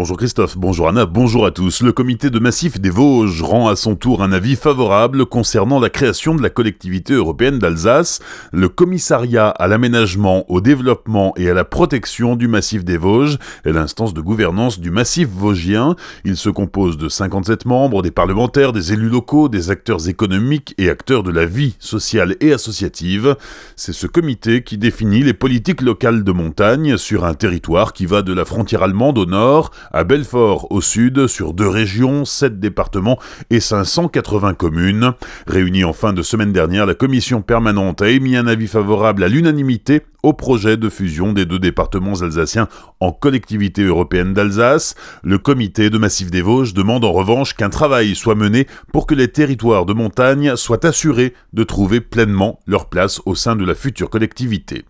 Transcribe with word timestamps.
Bonjour 0.00 0.16
Christophe, 0.16 0.56
bonjour 0.56 0.88
Anna, 0.88 1.04
bonjour 1.04 1.44
à 1.44 1.50
tous. 1.50 1.82
Le 1.82 1.92
comité 1.92 2.30
de 2.30 2.38
massif 2.38 2.80
des 2.80 2.88
Vosges 2.88 3.42
rend 3.42 3.68
à 3.68 3.76
son 3.76 3.96
tour 3.96 4.22
un 4.22 4.32
avis 4.32 4.56
favorable 4.56 5.26
concernant 5.26 5.78
la 5.78 5.90
création 5.90 6.34
de 6.34 6.40
la 6.40 6.48
collectivité 6.48 7.12
européenne 7.12 7.58
d'Alsace. 7.58 8.20
Le 8.50 8.70
commissariat 8.70 9.50
à 9.50 9.68
l'aménagement, 9.68 10.50
au 10.50 10.62
développement 10.62 11.34
et 11.36 11.50
à 11.50 11.52
la 11.52 11.66
protection 11.66 12.34
du 12.34 12.48
massif 12.48 12.82
des 12.82 12.96
Vosges 12.96 13.36
est 13.66 13.72
l'instance 13.72 14.14
de 14.14 14.22
gouvernance 14.22 14.80
du 14.80 14.90
massif 14.90 15.28
vosgien. 15.28 15.96
Il 16.24 16.38
se 16.38 16.48
compose 16.48 16.96
de 16.96 17.10
57 17.10 17.66
membres, 17.66 18.00
des 18.00 18.10
parlementaires, 18.10 18.72
des 18.72 18.94
élus 18.94 19.10
locaux, 19.10 19.50
des 19.50 19.70
acteurs 19.70 20.08
économiques 20.08 20.74
et 20.78 20.88
acteurs 20.88 21.22
de 21.22 21.30
la 21.30 21.44
vie 21.44 21.76
sociale 21.78 22.36
et 22.40 22.54
associative. 22.54 23.36
C'est 23.76 23.92
ce 23.92 24.06
comité 24.06 24.62
qui 24.62 24.78
définit 24.78 25.24
les 25.24 25.34
politiques 25.34 25.82
locales 25.82 26.24
de 26.24 26.32
montagne 26.32 26.96
sur 26.96 27.26
un 27.26 27.34
territoire 27.34 27.92
qui 27.92 28.06
va 28.06 28.22
de 28.22 28.32
la 28.32 28.46
frontière 28.46 28.82
allemande 28.82 29.18
au 29.18 29.26
nord 29.26 29.72
à 29.92 30.04
Belfort 30.04 30.70
au 30.70 30.80
sud, 30.80 31.26
sur 31.26 31.52
deux 31.52 31.68
régions, 31.68 32.24
sept 32.24 32.60
départements 32.60 33.18
et 33.50 33.60
580 33.60 34.54
communes. 34.54 35.12
Réunie 35.46 35.84
en 35.84 35.92
fin 35.92 36.12
de 36.12 36.22
semaine 36.22 36.52
dernière, 36.52 36.86
la 36.86 36.94
commission 36.94 37.42
permanente 37.42 38.02
a 38.02 38.08
émis 38.08 38.36
un 38.36 38.46
avis 38.46 38.68
favorable 38.68 39.24
à 39.24 39.28
l'unanimité 39.28 40.02
au 40.22 40.32
projet 40.32 40.76
de 40.76 40.88
fusion 40.88 41.32
des 41.32 41.46
deux 41.46 41.58
départements 41.58 42.20
alsaciens 42.20 42.68
en 43.00 43.12
collectivité 43.12 43.82
européenne 43.82 44.34
d'Alsace. 44.34 44.94
Le 45.22 45.38
comité 45.38 45.90
de 45.90 45.98
Massif 45.98 46.30
des 46.30 46.42
Vosges 46.42 46.74
demande 46.74 47.04
en 47.04 47.12
revanche 47.12 47.54
qu'un 47.54 47.70
travail 47.70 48.14
soit 48.14 48.34
mené 48.34 48.66
pour 48.92 49.06
que 49.06 49.14
les 49.14 49.28
territoires 49.28 49.86
de 49.86 49.94
montagne 49.94 50.56
soient 50.56 50.84
assurés 50.84 51.34
de 51.52 51.64
trouver 51.64 52.00
pleinement 52.00 52.60
leur 52.66 52.88
place 52.88 53.20
au 53.26 53.34
sein 53.34 53.56
de 53.56 53.64
la 53.64 53.74
future 53.74 54.10
collectivité. 54.10 54.84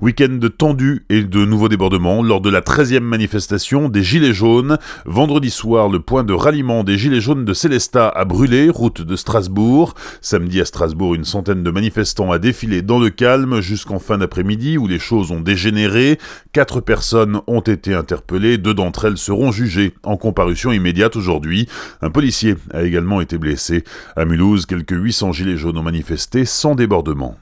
Week-end 0.00 0.38
tendu 0.56 1.04
et 1.08 1.22
de 1.22 1.44
nouveaux 1.44 1.68
débordements 1.68 2.22
lors 2.22 2.40
de 2.40 2.50
la 2.50 2.60
13e 2.60 3.00
manifestation 3.00 3.88
des 3.88 4.02
Gilets 4.02 4.32
jaunes. 4.32 4.78
Vendredi 5.06 5.50
soir, 5.50 5.88
le 5.88 6.00
point 6.00 6.24
de 6.24 6.32
ralliement 6.32 6.84
des 6.84 6.96
Gilets 6.98 7.20
jaunes 7.20 7.44
de 7.44 7.52
Célestat 7.52 8.08
a 8.08 8.24
brûlé, 8.24 8.70
route 8.70 9.02
de 9.02 9.16
Strasbourg. 9.16 9.94
Samedi 10.20 10.60
à 10.60 10.64
Strasbourg, 10.64 11.14
une 11.14 11.24
centaine 11.24 11.62
de 11.62 11.70
manifestants 11.70 12.30
a 12.30 12.38
défilé 12.38 12.82
dans 12.82 12.98
le 12.98 13.10
calme 13.10 13.60
jusqu'en 13.60 13.98
fin 13.98 14.18
d'après-midi 14.18 14.78
où 14.78 14.86
les 14.86 14.98
choses 14.98 15.32
ont 15.32 15.40
dégénéré. 15.40 16.18
Quatre 16.52 16.80
personnes 16.80 17.40
ont 17.46 17.60
été 17.60 17.94
interpellées, 17.94 18.58
deux 18.58 18.74
d'entre 18.74 19.06
elles 19.06 19.18
seront 19.18 19.50
jugées 19.50 19.94
en 20.04 20.16
comparution 20.16 20.70
immédiate 20.70 21.16
aujourd'hui. 21.16 21.68
Un 22.02 22.10
policier 22.10 22.54
a 22.72 22.84
également 22.84 23.20
été 23.20 23.38
blessé. 23.38 23.84
À 24.16 24.24
Mulhouse, 24.24 24.66
quelques 24.66 24.92
800 24.92 25.32
Gilets 25.32 25.56
jaunes 25.56 25.78
ont 25.78 25.82
manifesté 25.82 26.44
sans 26.44 26.74
débordement. 26.74 27.36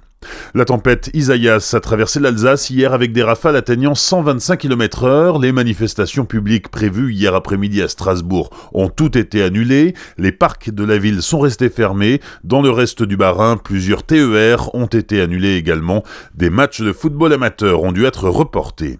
La 0.55 0.65
tempête 0.65 1.11
Isaias 1.15 1.75
a 1.75 1.81
traversé 1.81 2.21
l'Alsace 2.21 2.71
hier 2.71 2.93
avec 2.93 3.13
des 3.13 3.23
rafales 3.23 3.57
atteignant 3.57 3.95
125 3.95 4.57
km/h. 4.59 5.41
Les 5.41 5.53
manifestations 5.53 6.25
publiques 6.25 6.69
prévues 6.69 7.13
hier 7.13 7.35
après-midi 7.35 7.83
à 7.83 7.89
Strasbourg 7.89 8.51
ont 8.73 8.89
toutes 8.89 9.17
été 9.17 9.43
annulées. 9.43 9.95
Les 10.19 10.33
parcs 10.33 10.71
de 10.71 10.85
la 10.85 10.99
ville 10.99 11.23
sont 11.23 11.41
restés 11.41 11.69
fermés. 11.69 12.21
Dans 12.45 12.63
le 12.63 12.71
reste 12.71 13.03
du 13.03 13.17
Bas-Rhin, 13.17 13.57
plusieurs 13.57 14.03
TER 14.03 14.75
ont 14.75 14.87
été 14.87 15.21
annulés 15.21 15.57
également. 15.57 16.03
Des 16.35 16.51
matchs 16.51 16.81
de 16.81 16.93
football 16.93 17.33
amateur 17.33 17.83
ont 17.83 17.93
dû 17.93 18.05
être 18.05 18.29
reportés. 18.29 18.99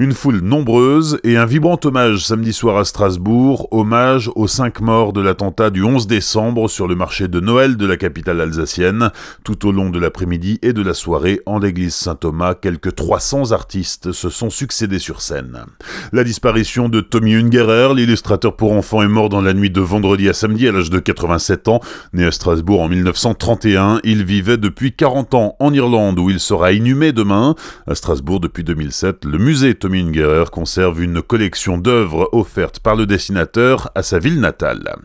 Une 0.00 0.14
foule 0.14 0.40
nombreuse 0.40 1.18
et 1.24 1.36
un 1.36 1.44
vibrant 1.44 1.78
hommage 1.84 2.24
samedi 2.24 2.54
soir 2.54 2.78
à 2.78 2.86
Strasbourg, 2.86 3.68
hommage 3.70 4.30
aux 4.34 4.46
cinq 4.46 4.80
morts 4.80 5.12
de 5.12 5.20
l'attentat 5.20 5.68
du 5.68 5.84
11 5.84 6.06
décembre 6.06 6.70
sur 6.70 6.88
le 6.88 6.94
marché 6.94 7.28
de 7.28 7.38
Noël 7.38 7.76
de 7.76 7.84
la 7.84 7.98
capitale 7.98 8.40
alsacienne. 8.40 9.10
Tout 9.44 9.68
au 9.68 9.72
long 9.72 9.90
de 9.90 9.98
l'après-midi 9.98 10.58
et 10.62 10.72
de 10.72 10.80
la 10.80 10.94
soirée, 10.94 11.42
en 11.44 11.58
l'église 11.58 11.94
Saint-Thomas, 11.94 12.54
quelques 12.54 12.94
300 12.94 13.52
artistes 13.52 14.12
se 14.12 14.30
sont 14.30 14.48
succédés 14.48 14.98
sur 14.98 15.20
scène. 15.20 15.66
La 16.14 16.24
disparition 16.24 16.88
de 16.88 17.02
Tommy 17.02 17.34
Ungerer, 17.34 17.94
l'illustrateur 17.94 18.56
pour 18.56 18.72
enfants, 18.72 19.02
est 19.02 19.06
mort 19.06 19.28
dans 19.28 19.42
la 19.42 19.52
nuit 19.52 19.68
de 19.68 19.82
vendredi 19.82 20.30
à 20.30 20.32
samedi 20.32 20.66
à 20.66 20.72
l'âge 20.72 20.88
de 20.88 20.98
87 20.98 21.68
ans. 21.68 21.80
Né 22.14 22.24
à 22.24 22.32
Strasbourg 22.32 22.80
en 22.80 22.88
1931, 22.88 24.00
il 24.04 24.24
vivait 24.24 24.56
depuis 24.56 24.94
40 24.94 25.34
ans 25.34 25.56
en 25.60 25.74
Irlande 25.74 26.18
où 26.18 26.30
il 26.30 26.40
sera 26.40 26.72
inhumé 26.72 27.12
demain. 27.12 27.54
À 27.86 27.94
Strasbourg 27.94 28.40
depuis 28.40 28.64
2007, 28.64 29.26
le 29.26 29.36
musée 29.36 29.74
Tommy 29.74 29.89
Ungerer 29.94 30.50
conserve 30.50 31.02
une 31.02 31.22
collection 31.22 31.78
d'œuvres 31.78 32.28
offertes 32.32 32.80
par 32.80 32.96
le 32.96 33.06
dessinateur 33.06 33.90
à 33.94 34.02
sa 34.02 34.18
ville 34.18 34.40
natale. 34.40 34.96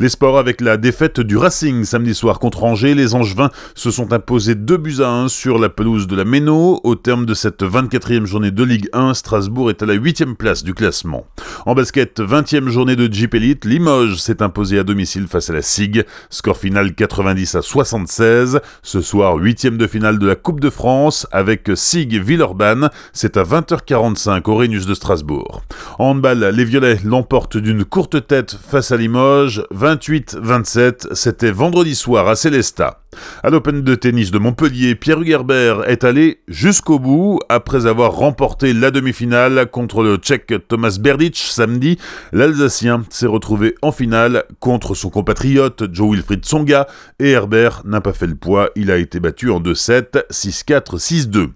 Les 0.00 0.08
sports 0.08 0.38
avec 0.38 0.60
la 0.60 0.76
défaite 0.76 1.20
du 1.20 1.36
Racing 1.36 1.84
samedi 1.84 2.14
soir 2.14 2.38
contre 2.38 2.64
Angers, 2.64 2.94
les 2.94 3.14
Angevins 3.14 3.50
se 3.74 3.90
sont 3.90 4.12
imposés 4.12 4.54
2 4.54 4.76
buts 4.76 5.00
à 5.00 5.08
1 5.08 5.28
sur 5.28 5.58
la 5.58 5.68
pelouse 5.68 6.06
de 6.06 6.16
la 6.16 6.24
Méno. 6.24 6.80
Au 6.84 6.94
terme 6.94 7.26
de 7.26 7.34
cette 7.34 7.62
24e 7.62 8.24
journée 8.24 8.50
de 8.50 8.64
Ligue 8.64 8.88
1, 8.92 9.14
Strasbourg 9.14 9.70
est 9.70 9.82
à 9.82 9.86
la 9.86 9.94
8e 9.94 10.34
place 10.34 10.64
du 10.64 10.74
classement. 10.74 11.26
En 11.66 11.74
basket, 11.74 12.20
20e 12.20 12.68
journée 12.68 12.96
de 12.96 13.12
Jeep 13.12 13.34
Elite, 13.34 13.64
Limoges 13.64 14.16
s'est 14.16 14.42
imposé 14.42 14.78
à 14.78 14.84
domicile 14.84 15.26
face 15.28 15.50
à 15.50 15.52
la 15.52 15.62
SIG. 15.62 16.04
Score 16.30 16.56
final 16.56 16.94
90 16.94 17.54
à 17.54 17.62
76. 17.62 18.60
Ce 18.82 19.00
soir, 19.00 19.36
8e 19.36 19.76
de 19.76 19.86
finale 19.86 20.18
de 20.18 20.26
la 20.26 20.36
Coupe 20.36 20.60
de 20.60 20.70
France 20.70 21.26
avec 21.32 21.70
SIG 21.74 22.22
Villeurbanne. 22.22 22.90
C'est 23.12 23.36
à 23.36 23.42
20h40 23.42 24.16
45 24.34 24.48
au 24.48 24.56
Rhénus 24.56 24.86
de 24.86 24.94
Strasbourg. 24.94 25.62
En 25.98 26.10
handball, 26.10 26.50
les 26.54 26.64
Violets 26.64 26.98
l'emportent 27.04 27.56
d'une 27.56 27.84
courte 27.84 28.26
tête 28.26 28.56
face 28.68 28.90
à 28.90 28.96
Limoges, 28.96 29.62
28-27, 29.74 31.14
c'était 31.14 31.50
vendredi 31.50 31.94
soir 31.94 32.26
à 32.28 32.36
Célestat. 32.36 33.00
À 33.42 33.50
l'Open 33.50 33.82
de 33.82 33.94
tennis 33.94 34.32
de 34.32 34.38
Montpellier, 34.38 34.96
Pierre 34.96 35.20
Hugerbert 35.20 35.88
est 35.88 36.02
allé 36.02 36.40
jusqu'au 36.48 36.98
bout 36.98 37.38
après 37.48 37.86
avoir 37.86 38.12
remporté 38.12 38.72
la 38.72 38.90
demi-finale 38.90 39.70
contre 39.70 40.02
le 40.02 40.16
Tchèque 40.16 40.54
Thomas 40.66 40.98
Berdych 41.00 41.36
samedi. 41.36 41.98
L'Alsacien 42.32 43.04
s'est 43.10 43.26
retrouvé 43.26 43.76
en 43.82 43.92
finale 43.92 44.44
contre 44.58 44.94
son 44.94 45.10
compatriote 45.10 45.84
Joe 45.92 46.10
Wilfried 46.10 46.44
Tsonga 46.44 46.88
et 47.20 47.30
Herbert 47.30 47.82
n'a 47.84 48.00
pas 48.00 48.12
fait 48.12 48.26
le 48.26 48.34
poids, 48.34 48.70
il 48.74 48.90
a 48.90 48.96
été 48.96 49.20
battu 49.20 49.50
en 49.50 49.60
2-7, 49.60 50.24
6-4, 50.30 50.98
6-2. 50.98 51.50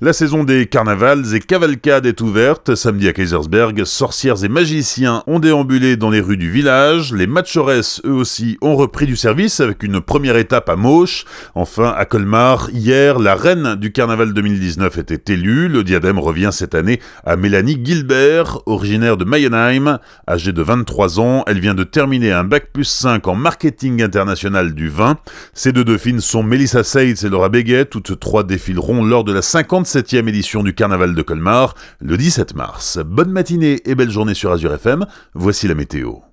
La 0.00 0.12
saison 0.12 0.44
des 0.44 0.66
carnavals 0.66 1.34
et 1.34 1.40
cavalcades 1.40 2.04
est 2.04 2.20
ouverte. 2.20 2.74
Samedi 2.74 3.08
à 3.08 3.12
Kaisersberg, 3.12 3.84
sorcières 3.84 4.44
et 4.44 4.48
magiciens 4.48 5.22
ont 5.26 5.38
déambulé 5.38 5.96
dans 5.96 6.10
les 6.10 6.20
rues 6.20 6.36
du 6.36 6.50
village. 6.50 7.14
Les 7.14 7.26
matcheresses, 7.26 8.02
eux 8.04 8.12
aussi, 8.12 8.58
ont 8.60 8.76
repris 8.76 9.06
du 9.06 9.16
service 9.16 9.60
avec 9.60 9.82
une 9.82 10.02
première 10.02 10.36
étape 10.36 10.68
à 10.68 10.76
Mauch. 10.76 11.24
Enfin, 11.54 11.94
à 11.96 12.04
Colmar, 12.04 12.68
hier, 12.72 13.18
la 13.18 13.34
reine 13.34 13.74
du 13.76 13.90
carnaval 13.90 14.34
2019 14.34 14.98
était 14.98 15.32
élue. 15.32 15.68
Le 15.68 15.82
diadème 15.82 16.18
revient 16.18 16.50
cette 16.52 16.74
année 16.74 17.00
à 17.24 17.36
Mélanie 17.36 17.80
Gilbert, 17.82 18.60
originaire 18.66 19.16
de 19.16 19.24
Mayenheim. 19.24 19.98
Âgée 20.28 20.52
de 20.52 20.62
23 20.62 21.20
ans, 21.20 21.44
elle 21.46 21.60
vient 21.60 21.74
de 21.74 21.84
terminer 21.84 22.32
un 22.32 22.44
bac 22.44 22.70
plus 22.72 22.84
5 22.84 23.26
en 23.28 23.34
marketing 23.34 24.02
international 24.02 24.74
du 24.74 24.90
vin. 24.90 25.16
Ces 25.54 25.72
deux 25.72 25.84
dauphines 25.84 26.20
sont 26.20 26.42
Melissa 26.42 26.84
Seitz 26.84 27.24
et 27.24 27.30
Laura 27.30 27.48
Béguet. 27.48 27.86
Toutes 27.86 28.20
trois 28.20 28.44
défileront 28.44 29.02
lors 29.02 29.24
de 29.24 29.32
la 29.32 29.42
57e 29.56 30.28
édition 30.28 30.62
du 30.62 30.74
Carnaval 30.74 31.14
de 31.14 31.22
Colmar, 31.22 31.74
le 32.00 32.18
17 32.18 32.54
mars. 32.56 32.98
Bonne 32.98 33.30
matinée 33.30 33.80
et 33.86 33.94
belle 33.94 34.10
journée 34.10 34.34
sur 34.34 34.52
Azure 34.52 34.74
FM, 34.74 35.06
voici 35.32 35.66
la 35.66 35.74
météo. 35.74 36.26